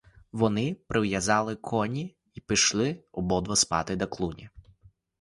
Вони 0.31 0.75
прив'язали 0.87 1.55
коні 1.55 2.15
й 2.35 2.39
пішли 2.39 3.03
обидва 3.11 3.55
спати 3.55 3.95
до 3.95 4.07
клуні. 4.07 4.49